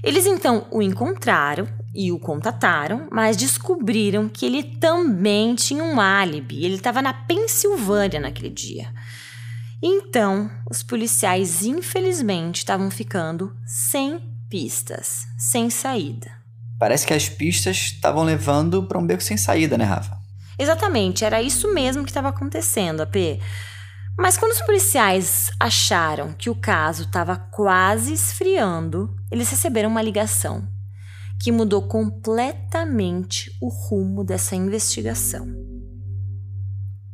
[0.03, 6.65] Eles então o encontraram e o contataram, mas descobriram que ele também tinha um álibi.
[6.65, 8.93] Ele estava na Pensilvânia naquele dia.
[9.81, 16.36] Então, os policiais, infelizmente, estavam ficando sem pistas, sem saída.
[16.79, 20.17] Parece que as pistas estavam levando para um beco sem saída, né, Rafa?
[20.59, 23.41] Exatamente, era isso mesmo que estava acontecendo, AP.
[24.19, 30.67] Mas quando os policiais acharam que o caso estava quase esfriando, eles receberam uma ligação
[31.39, 35.47] que mudou completamente o rumo dessa investigação.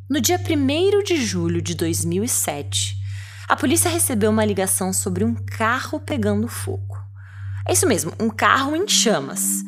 [0.09, 2.97] No dia 1 de julho de 2007,
[3.49, 7.02] a polícia recebeu uma ligação sobre um carro pegando fogo.
[7.67, 9.65] É isso mesmo, um carro em chamas.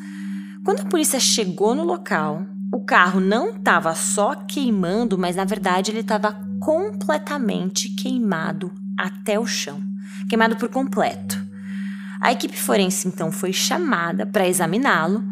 [0.63, 5.91] Quando a polícia chegou no local, o carro não estava só queimando, mas na verdade
[5.91, 9.81] ele estava completamente queimado até o chão
[10.27, 11.43] queimado por completo.
[12.19, 15.23] A equipe forense então foi chamada para examiná-lo.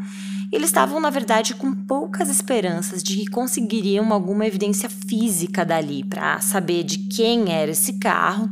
[0.52, 6.40] Eles estavam, na verdade, com poucas esperanças de que conseguiriam alguma evidência física dali para
[6.42, 8.48] saber de quem era esse carro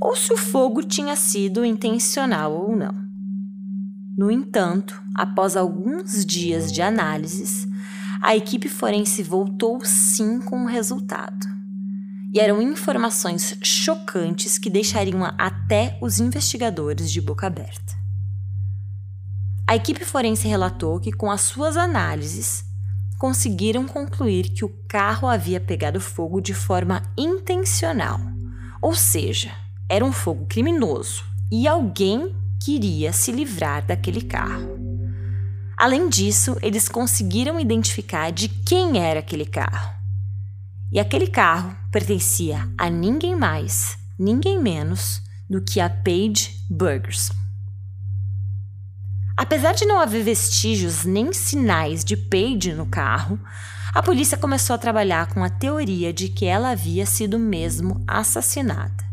[0.00, 3.03] ou se o fogo tinha sido intencional ou não.
[4.16, 7.66] No entanto, após alguns dias de análises,
[8.22, 11.46] a equipe forense voltou sim com o resultado
[12.32, 17.94] e eram informações chocantes que deixariam até os investigadores de boca aberta.
[19.66, 22.64] A equipe forense relatou que, com as suas análises,
[23.18, 28.20] conseguiram concluir que o carro havia pegado fogo de forma intencional,
[28.82, 29.52] ou seja,
[29.88, 34.78] era um fogo criminoso e alguém queria se livrar daquele carro.
[35.76, 39.94] Além disso, eles conseguiram identificar de quem era aquele carro.
[40.92, 47.34] E aquele carro pertencia a ninguém mais, ninguém menos do que a Paige Burgerson.
[49.36, 53.38] Apesar de não haver vestígios nem sinais de Paige no carro,
[53.92, 59.03] a polícia começou a trabalhar com a teoria de que ela havia sido mesmo assassinada.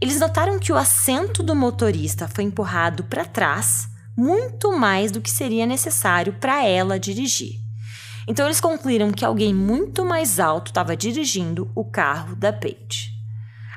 [0.00, 5.30] Eles notaram que o assento do motorista foi empurrado para trás muito mais do que
[5.30, 7.60] seria necessário para ela dirigir.
[8.26, 13.14] Então eles concluíram que alguém muito mais alto estava dirigindo o carro da Paige.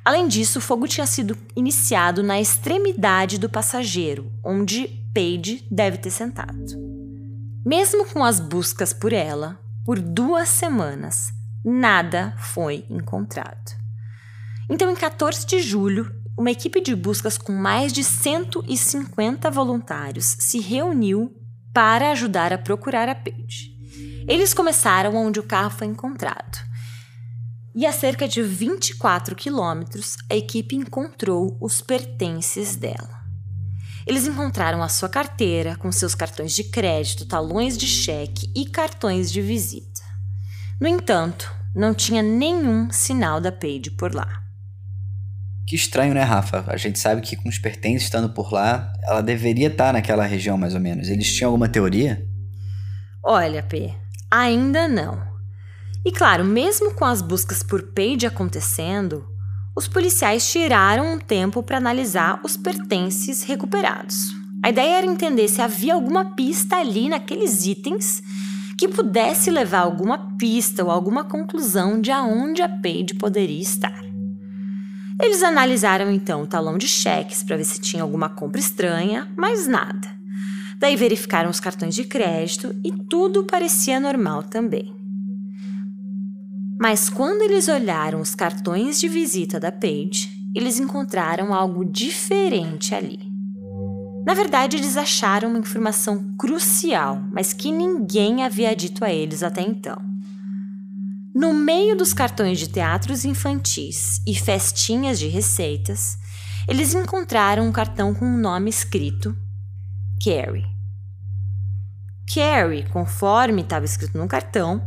[0.03, 6.10] Além disso, o fogo tinha sido iniciado na extremidade do passageiro, onde Paige deve ter
[6.10, 6.65] sentado.
[7.65, 11.32] Mesmo com as buscas por ela, por duas semanas,
[11.63, 13.77] nada foi encontrado.
[14.69, 20.60] Então, em 14 de julho, uma equipe de buscas com mais de 150 voluntários se
[20.60, 21.36] reuniu
[21.73, 23.75] para ajudar a procurar a Paige.
[24.27, 26.60] Eles começaram onde o carro foi encontrado.
[27.75, 33.19] E a cerca de 24 quilômetros, a equipe encontrou os pertences dela.
[34.05, 39.32] Eles encontraram a sua carteira com seus cartões de crédito, talões de cheque e cartões
[39.32, 40.01] de visita.
[40.79, 44.48] No entanto, não tinha nenhum sinal da Paige por lá.
[45.69, 46.65] Que estranho, né, Rafa?
[46.67, 50.58] A gente sabe que com os pertences estando por lá, ela deveria estar naquela região
[50.58, 51.10] mais ou menos.
[51.10, 52.27] Eles tinham alguma teoria?
[53.23, 53.93] Olha, P,
[54.32, 55.21] Ainda não.
[56.05, 59.27] E claro, mesmo com as buscas por Paige acontecendo,
[59.75, 64.29] os policiais tiraram um tempo para analisar os pertences recuperados.
[64.63, 68.23] A ideia era entender se havia alguma pista ali naqueles itens
[68.75, 74.09] que pudesse levar alguma pista ou alguma conclusão de aonde a Paige poderia estar.
[75.21, 79.67] Eles analisaram então o talão de cheques para ver se tinha alguma compra estranha, mas
[79.67, 80.08] nada.
[80.79, 84.93] Daí verificaram os cartões de crédito e tudo parecia normal também.
[86.79, 93.19] Mas quando eles olharam os cartões de visita da Paige, eles encontraram algo diferente ali.
[94.25, 99.62] Na verdade, eles acharam uma informação crucial, mas que ninguém havia dito a eles até
[99.62, 99.97] então.
[101.39, 106.17] No meio dos cartões de teatros infantis e festinhas de receitas,
[106.67, 109.34] eles encontraram um cartão com um nome escrito
[110.21, 110.67] Carrie.
[112.28, 114.86] Carrie, conforme estava escrito no cartão,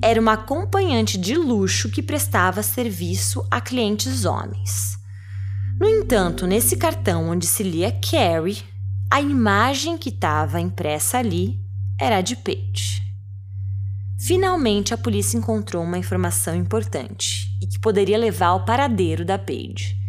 [0.00, 4.96] era uma acompanhante de luxo que prestava serviço a clientes homens.
[5.78, 8.64] No entanto, nesse cartão onde se lia Carrie,
[9.10, 11.60] a imagem que estava impressa ali
[12.00, 13.01] era de Paige.
[14.26, 20.02] Finalmente, a polícia encontrou uma informação importante e que poderia levar ao paradeiro da Paige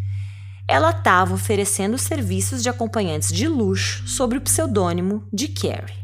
[0.67, 6.03] ela estava oferecendo serviços de acompanhantes de luxo sob o pseudônimo de Carrie.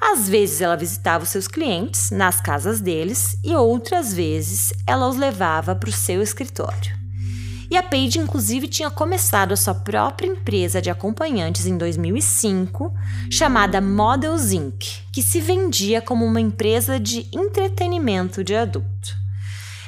[0.00, 5.16] Às vezes ela visitava os seus clientes nas casas deles e outras vezes ela os
[5.16, 7.01] levava para o seu escritório.
[7.72, 12.92] E a Paige, inclusive, tinha começado a sua própria empresa de acompanhantes em 2005,
[13.30, 19.16] chamada Models Inc., que se vendia como uma empresa de entretenimento de adulto.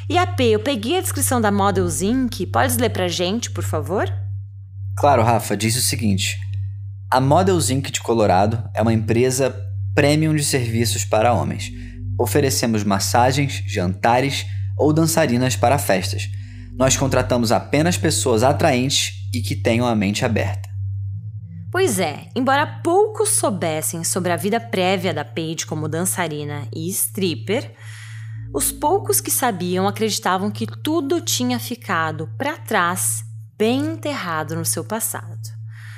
[0.09, 2.47] E a P, eu peguei a descrição da Models Inc.
[2.47, 4.11] Podes ler pra gente, por favor?
[4.97, 6.38] Claro, Rafa, diz o seguinte:
[7.11, 7.90] A Models Inc.
[7.90, 9.55] de Colorado é uma empresa
[9.94, 11.70] premium de serviços para homens.
[12.18, 14.47] Oferecemos massagens, jantares
[14.79, 16.31] ou dançarinas para festas.
[16.77, 20.69] Nós contratamos apenas pessoas atraentes e que tenham a mente aberta.
[21.71, 27.75] Pois é, embora poucos soubessem sobre a vida prévia da Paige como dançarina e stripper,
[28.53, 33.25] os poucos que sabiam acreditavam que tudo tinha ficado para trás,
[33.57, 35.55] bem enterrado no seu passado.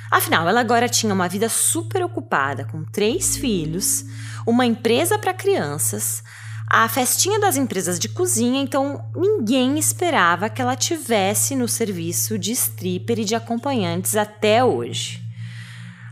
[0.09, 4.05] Afinal, ela agora tinha uma vida super ocupada, com três filhos,
[4.45, 6.23] uma empresa para crianças,
[6.69, 12.51] a festinha das empresas de cozinha, então ninguém esperava que ela tivesse no serviço de
[12.51, 15.23] stripper e de acompanhantes até hoje.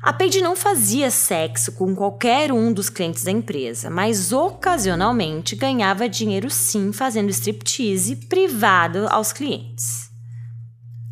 [0.01, 6.07] A Paige não fazia sexo com qualquer um dos clientes da empresa, mas ocasionalmente ganhava
[6.07, 10.09] dinheiro sim fazendo striptease privado aos clientes.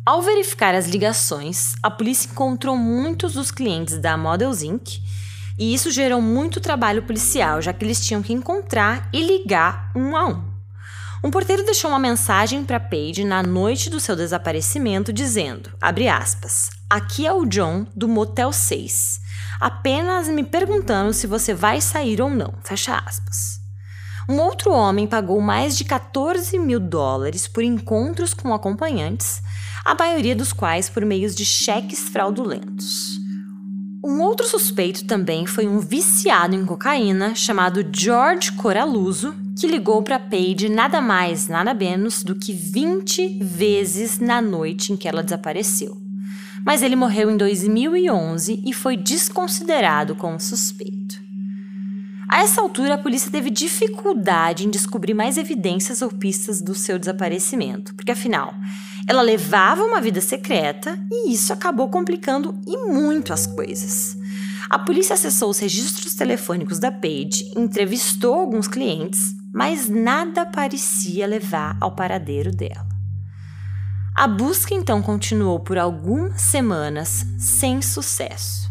[0.06, 5.00] Ao verificar as ligações, a polícia encontrou muitos dos clientes da Models Inc.
[5.58, 10.16] E isso gerou muito trabalho policial, já que eles tinham que encontrar e ligar um
[10.16, 10.54] a um.
[11.24, 17.26] Um porteiro deixou uma mensagem para Paige na noite do seu desaparecimento dizendo, aspas, aqui
[17.26, 19.20] é o John do Motel 6,
[19.58, 23.58] apenas me perguntando se você vai sair ou não, fecha aspas.
[24.28, 29.42] Um outro homem pagou mais de 14 mil dólares por encontros com acompanhantes,
[29.82, 33.23] a maioria dos quais por meios de cheques fraudulentos.
[34.06, 40.20] Um outro suspeito também foi um viciado em cocaína chamado George Coraluso, que ligou para
[40.20, 45.96] Paige nada mais, nada menos do que 20 vezes na noite em que ela desapareceu.
[46.66, 51.23] Mas ele morreu em 2011 e foi desconsiderado como suspeito.
[52.28, 56.98] A essa altura, a polícia teve dificuldade em descobrir mais evidências ou pistas do seu
[56.98, 58.54] desaparecimento, porque afinal,
[59.06, 64.16] ela levava uma vida secreta e isso acabou complicando e muito as coisas.
[64.70, 71.76] A polícia acessou os registros telefônicos da Paige, entrevistou alguns clientes, mas nada parecia levar
[71.80, 72.88] ao paradeiro dela.
[74.16, 78.63] A busca então continuou por algumas semanas sem sucesso.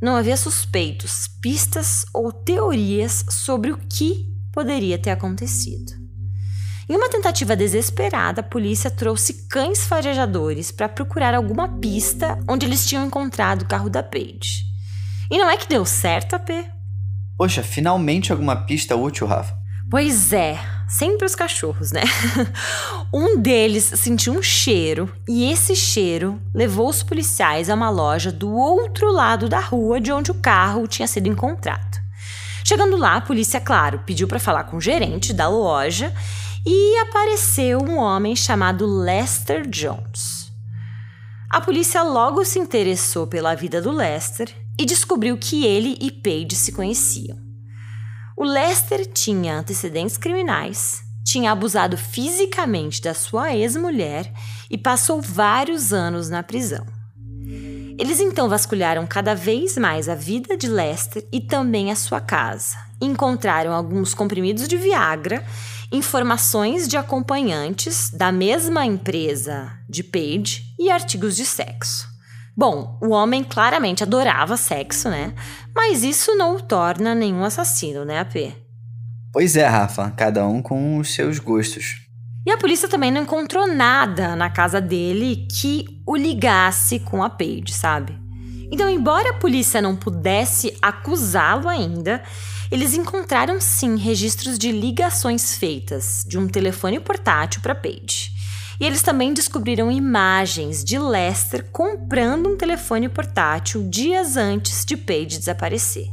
[0.00, 5.92] Não havia suspeitos, pistas ou teorias sobre o que poderia ter acontecido.
[6.88, 12.86] Em uma tentativa desesperada, a polícia trouxe cães farejadores para procurar alguma pista onde eles
[12.86, 14.64] tinham encontrado o carro da Paige.
[15.30, 16.50] E não é que deu certo, AP?
[17.38, 19.56] Poxa, finalmente alguma pista útil, Rafa.
[19.90, 20.58] Pois é,
[20.88, 22.02] sempre os cachorros, né?
[23.12, 28.52] um deles sentiu um cheiro e esse cheiro levou os policiais a uma loja do
[28.52, 32.02] outro lado da rua de onde o carro tinha sido encontrado.
[32.64, 36.12] Chegando lá, a polícia, claro, pediu para falar com o gerente da loja
[36.64, 40.50] e apareceu um homem chamado Lester Jones.
[41.50, 46.56] A polícia logo se interessou pela vida do Lester e descobriu que ele e Paige
[46.56, 47.43] se conheciam.
[48.36, 54.32] O Lester tinha antecedentes criminais, tinha abusado fisicamente da sua ex-mulher
[54.68, 56.84] e passou vários anos na prisão.
[57.96, 62.76] Eles então vasculharam cada vez mais a vida de Lester e também a sua casa.
[63.00, 65.44] Encontraram alguns comprimidos de Viagra,
[65.92, 72.13] informações de acompanhantes da mesma empresa de Page e artigos de sexo.
[72.56, 75.34] Bom, o homem claramente adorava sexo, né?
[75.74, 78.54] Mas isso não o torna nenhum assassino, né, AP?
[79.32, 82.04] Pois é, Rafa, cada um com os seus gostos.
[82.46, 87.30] E a polícia também não encontrou nada na casa dele que o ligasse com a
[87.30, 88.16] Paige, sabe?
[88.70, 92.22] Então, embora a polícia não pudesse acusá-lo ainda,
[92.70, 98.33] eles encontraram sim registros de ligações feitas de um telefone portátil para Paige.
[98.80, 105.38] E eles também descobriram imagens de Lester comprando um telefone portátil dias antes de Paige
[105.38, 106.08] desaparecer.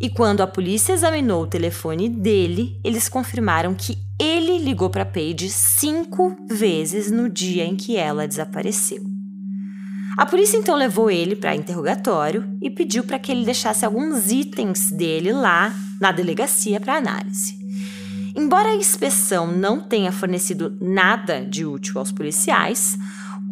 [0.00, 5.50] E quando a polícia examinou o telefone dele, eles confirmaram que ele ligou para Paige
[5.50, 9.02] cinco vezes no dia em que ela desapareceu.
[10.16, 14.90] A polícia então levou ele para interrogatório e pediu para que ele deixasse alguns itens
[14.90, 17.59] dele lá na delegacia para análise.
[18.40, 22.96] Embora a inspeção não tenha fornecido nada de útil aos policiais,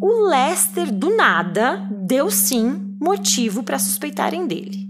[0.01, 4.89] o Lester, do nada, deu sim motivo para suspeitarem dele.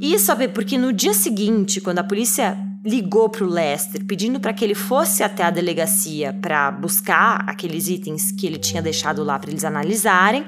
[0.00, 2.56] Isso sabe porque no dia seguinte, quando a polícia
[2.86, 7.88] ligou para o Lester pedindo para que ele fosse até a delegacia para buscar aqueles
[7.88, 10.44] itens que ele tinha deixado lá para eles analisarem,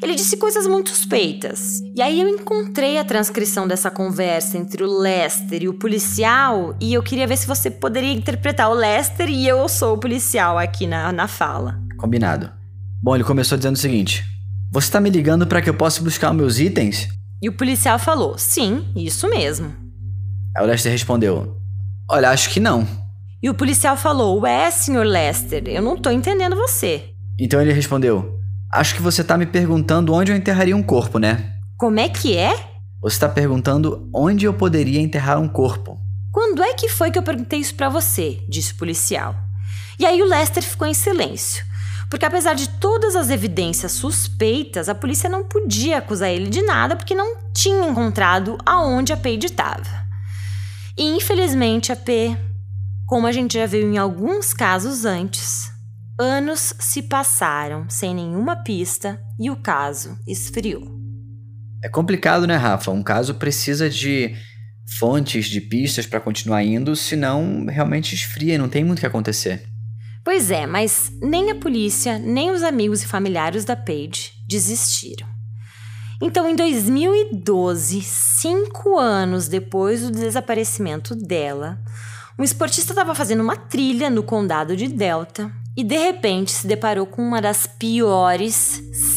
[0.00, 1.80] ele disse coisas muito suspeitas.
[1.94, 6.94] E aí eu encontrei a transcrição dessa conversa entre o Lester e o policial e
[6.94, 10.86] eu queria ver se você poderia interpretar o Lester e eu sou o policial aqui
[10.86, 11.78] na, na fala.
[11.98, 12.50] Combinado.
[13.02, 14.24] Bom, ele começou dizendo o seguinte:
[14.70, 17.08] Você tá me ligando para que eu possa buscar meus itens?
[17.42, 19.74] E o policial falou: Sim, isso mesmo.
[20.56, 21.61] Aí o Lester respondeu:
[22.12, 22.86] Olha, acho que não.
[23.42, 27.14] E o policial falou: Ué, senhor Lester, eu não tô entendendo você.
[27.40, 28.38] Então ele respondeu:
[28.70, 31.54] Acho que você tá me perguntando onde eu enterraria um corpo, né?
[31.78, 32.54] Como é que é?
[33.00, 35.98] Você está perguntando onde eu poderia enterrar um corpo.
[36.30, 38.40] Quando é que foi que eu perguntei isso para você?
[38.46, 39.34] disse o policial.
[39.98, 41.64] E aí o Lester ficou em silêncio,
[42.10, 46.94] porque apesar de todas as evidências suspeitas, a polícia não podia acusar ele de nada
[46.94, 50.01] porque não tinha encontrado aonde a Paige estava.
[50.96, 52.36] E infelizmente a P,
[53.06, 55.72] como a gente já viu em alguns casos antes,
[56.18, 60.82] Anos se passaram sem nenhuma pista e o caso esfriou.
[61.82, 62.90] É complicado, né, Rafa?
[62.90, 64.36] Um caso precisa de
[64.98, 69.64] fontes, de pistas para continuar indo, senão realmente esfria, não tem muito o que acontecer.
[70.22, 75.26] Pois é, mas nem a polícia, nem os amigos e familiares da Paige desistiram.
[76.24, 81.80] Então, em 2012, cinco anos depois do desaparecimento dela,
[82.38, 87.06] um esportista estava fazendo uma trilha no condado de Delta e de repente se deparou
[87.06, 88.54] com uma das piores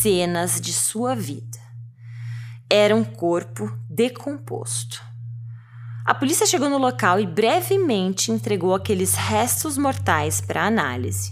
[0.01, 1.59] cenas de sua vida.
[2.67, 4.99] Era um corpo decomposto.
[6.03, 11.31] A polícia chegou no local e brevemente entregou aqueles restos mortais para análise.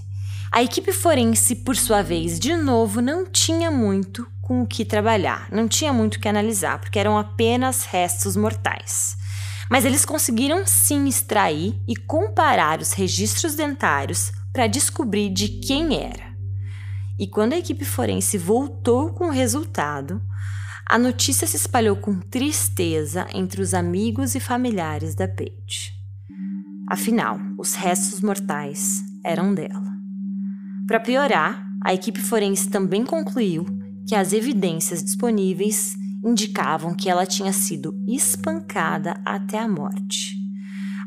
[0.51, 5.47] A equipe forense, por sua vez, de novo, não tinha muito com o que trabalhar,
[5.49, 9.15] não tinha muito o que analisar, porque eram apenas restos mortais.
[9.71, 16.33] Mas eles conseguiram sim extrair e comparar os registros dentários para descobrir de quem era.
[17.17, 20.21] E quando a equipe forense voltou com o resultado,
[20.85, 25.93] a notícia se espalhou com tristeza entre os amigos e familiares da Paige.
[26.89, 29.93] Afinal, os restos mortais eram dela.
[30.85, 37.51] Para piorar, a equipe forense também concluiu que as evidências disponíveis indicavam que ela tinha
[37.51, 40.37] sido espancada até a morte.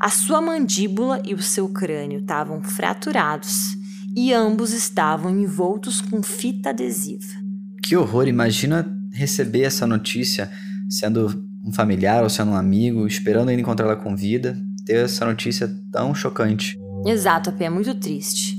[0.01, 3.76] A sua mandíbula e o seu crânio estavam fraturados
[4.14, 7.26] e ambos estavam envoltos com fita adesiva.
[7.82, 8.28] Que horror!
[8.28, 10.51] Imagina receber essa notícia
[10.88, 15.68] sendo um familiar ou sendo um amigo, esperando ainda encontrá-la com vida, ter essa notícia
[15.90, 16.78] tão chocante.
[17.05, 18.55] Exato, é muito triste.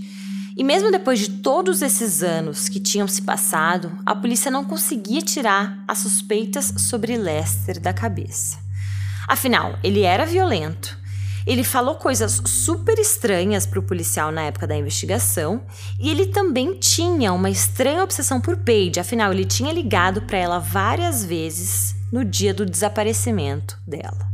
[0.57, 5.21] E mesmo depois de todos esses anos que tinham se passado, a polícia não conseguia
[5.21, 8.57] tirar as suspeitas sobre Lester da cabeça.
[9.27, 10.97] Afinal, ele era violento,
[11.47, 15.61] ele falou coisas super estranhas para o policial na época da investigação
[15.99, 20.59] e ele também tinha uma estranha obsessão por Paige, afinal, ele tinha ligado para ela
[20.59, 24.27] várias vezes no dia do desaparecimento dela.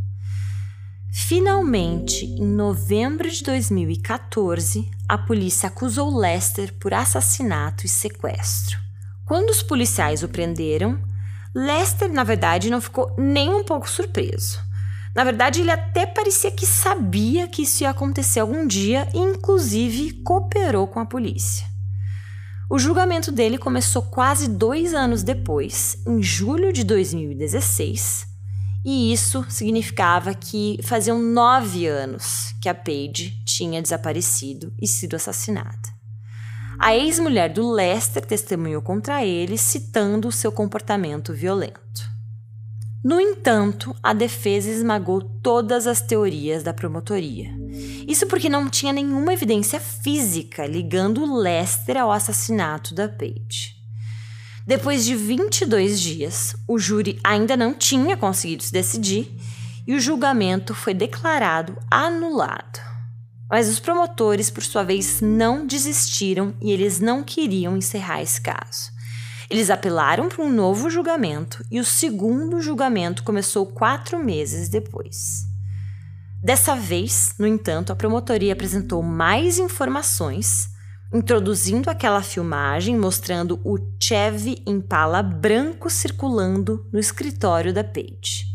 [1.11, 8.79] Finalmente, em novembro de 2014, a polícia acusou Lester por assassinato e sequestro.
[9.27, 10.99] Quando os policiais o prenderam,
[11.53, 14.59] Lester, na verdade, não ficou nem um pouco surpreso.
[15.15, 20.13] Na verdade, ele até parecia que sabia que isso ia acontecer algum dia e, inclusive,
[20.23, 21.67] cooperou com a polícia.
[22.67, 28.25] O julgamento dele começou quase dois anos depois, em julho de 2016,
[28.85, 35.93] e isso significava que faziam nove anos que a Paige tinha desaparecido e sido assassinada.
[36.79, 42.11] A ex-mulher do Lester testemunhou contra ele, citando o seu comportamento violento.
[43.03, 47.49] No entanto, a defesa esmagou todas as teorias da promotoria.
[48.07, 53.82] Isso porque não tinha nenhuma evidência física ligando Lester ao assassinato da Paige.
[54.65, 59.29] Depois de 22 dias, o júri ainda não tinha conseguido se decidir
[59.85, 62.79] e o julgamento foi declarado anulado.
[63.49, 68.91] Mas os promotores, por sua vez, não desistiram e eles não queriam encerrar esse caso.
[69.49, 75.43] Eles apelaram para um novo julgamento e o segundo julgamento começou quatro meses depois.
[76.41, 80.69] Dessa vez, no entanto, a promotoria apresentou mais informações,
[81.13, 88.45] introduzindo aquela filmagem mostrando o Chevy Impala branco circulando no escritório da Paige.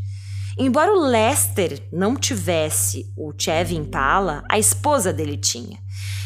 [0.58, 5.78] Embora o Lester não tivesse o Chevy Impala, a esposa dele tinha.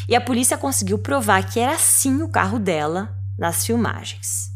[0.09, 4.51] E a polícia conseguiu provar que era sim o carro dela nas filmagens.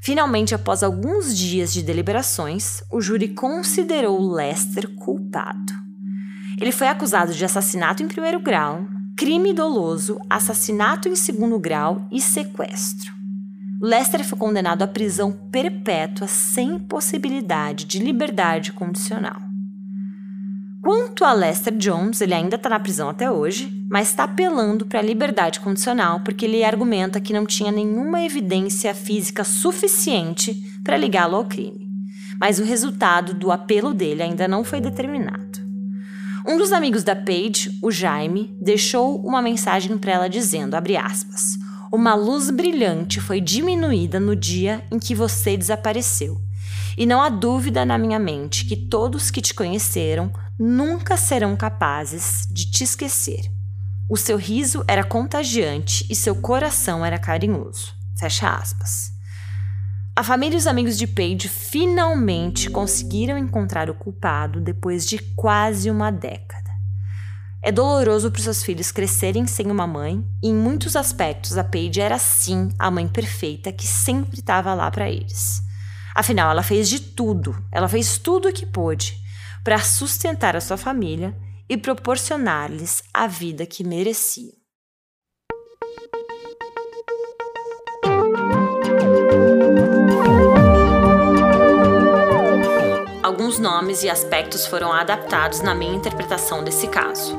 [0.00, 5.72] Finalmente, após alguns dias de deliberações, o júri considerou Lester culpado.
[6.58, 8.84] Ele foi acusado de assassinato em primeiro grau,
[9.22, 13.12] crime doloso, assassinato em segundo grau e sequestro.
[13.80, 19.40] Lester foi condenado à prisão perpétua sem possibilidade de liberdade condicional.
[20.82, 24.98] Quanto a Lester Jones, ele ainda está na prisão até hoje, mas está apelando para
[24.98, 30.52] a liberdade condicional porque ele argumenta que não tinha nenhuma evidência física suficiente
[30.82, 31.88] para ligá-lo ao crime.
[32.40, 35.61] Mas o resultado do apelo dele ainda não foi determinado.
[36.46, 41.56] Um dos amigos da Paige, o Jaime, deixou uma mensagem para ela dizendo, aspas,
[41.92, 46.40] uma luz brilhante foi diminuída no dia em que você desapareceu.
[46.96, 52.46] E não há dúvida na minha mente que todos que te conheceram nunca serão capazes
[52.50, 53.42] de te esquecer.
[54.10, 57.94] O seu riso era contagiante e seu coração era carinhoso.
[58.18, 59.11] Fecha aspas.
[60.14, 65.90] A família e os amigos de Paige finalmente conseguiram encontrar o culpado depois de quase
[65.90, 66.70] uma década.
[67.62, 71.64] É doloroso para os seus filhos crescerem sem uma mãe, e em muitos aspectos a
[71.64, 75.62] Paige era sim a mãe perfeita que sempre estava lá para eles.
[76.14, 79.16] Afinal, ela fez de tudo, ela fez tudo o que pôde
[79.64, 81.34] para sustentar a sua família
[81.70, 84.61] e proporcionar-lhes a vida que mereciam.
[93.42, 97.36] Alguns nomes e aspectos foram adaptados na minha interpretação desse caso.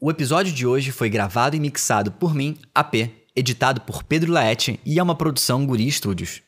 [0.00, 2.94] O episódio de hoje foi gravado e mixado por mim, AP,
[3.36, 6.42] editado por Pedro Laete e é uma produção Guri Studios.